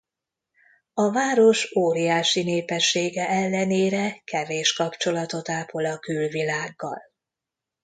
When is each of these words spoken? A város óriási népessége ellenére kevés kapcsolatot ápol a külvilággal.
A 0.93 1.11
város 1.11 1.75
óriási 1.75 2.43
népessége 2.43 3.27
ellenére 3.29 4.19
kevés 4.23 4.73
kapcsolatot 4.73 5.49
ápol 5.49 5.85
a 5.85 5.97
külvilággal. 5.99 7.01